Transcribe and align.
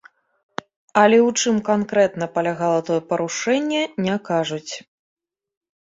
Але 1.01 1.17
ў 1.27 1.35
чым 1.41 1.59
канкрэтна 1.69 2.25
палягала 2.37 2.79
тое 2.89 2.97
парушэнне, 3.11 3.83
не 4.07 4.15
кажуць. 4.31 4.73